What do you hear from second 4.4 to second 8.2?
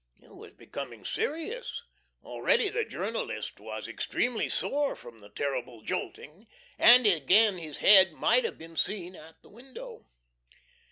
sore from the terrible jolting, and again his head